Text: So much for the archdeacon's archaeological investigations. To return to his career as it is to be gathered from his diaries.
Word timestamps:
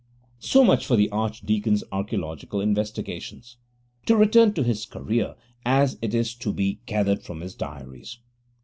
So 0.39 0.63
much 0.63 0.83
for 0.87 0.95
the 0.95 1.11
archdeacon's 1.11 1.83
archaeological 1.91 2.59
investigations. 2.59 3.57
To 4.07 4.15
return 4.15 4.51
to 4.53 4.63
his 4.63 4.87
career 4.87 5.35
as 5.63 5.99
it 6.01 6.15
is 6.15 6.33
to 6.37 6.51
be 6.51 6.79
gathered 6.87 7.21
from 7.21 7.41
his 7.41 7.53
diaries. 7.53 8.17